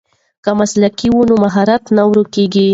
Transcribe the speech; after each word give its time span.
که 0.43 0.51
مسلک 0.59 0.99
وي 1.13 1.21
نو 1.29 1.35
مهارت 1.43 1.83
نه 1.95 2.03
ورکېږي. 2.09 2.67